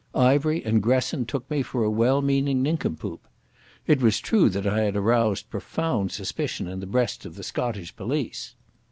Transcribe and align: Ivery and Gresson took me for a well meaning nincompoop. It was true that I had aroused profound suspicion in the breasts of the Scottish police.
Ivery 0.15 0.65
and 0.65 0.81
Gresson 0.81 1.27
took 1.27 1.47
me 1.51 1.61
for 1.61 1.83
a 1.83 1.89
well 1.91 2.23
meaning 2.23 2.63
nincompoop. 2.63 3.21
It 3.85 4.01
was 4.01 4.19
true 4.19 4.49
that 4.49 4.65
I 4.65 4.79
had 4.79 4.95
aroused 4.95 5.51
profound 5.51 6.11
suspicion 6.11 6.67
in 6.67 6.79
the 6.79 6.87
breasts 6.87 7.23
of 7.23 7.35
the 7.35 7.43
Scottish 7.43 7.95
police. 7.95 8.55